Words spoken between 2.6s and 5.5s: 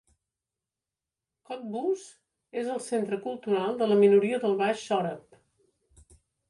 és el centre cultural de la minoria del baix sòrab.